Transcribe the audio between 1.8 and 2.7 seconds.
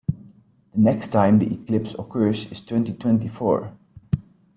occurs is in